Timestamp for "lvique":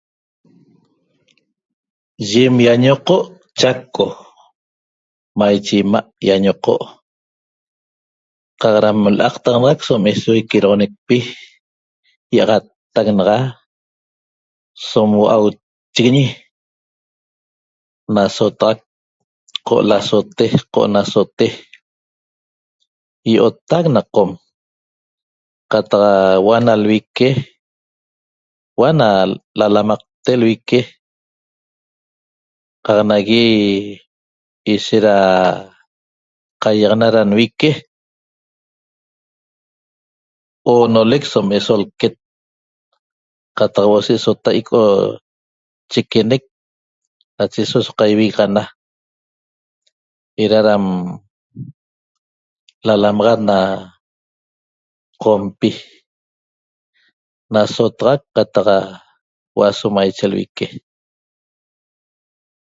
26.83-27.29, 30.41-30.79, 60.31-60.65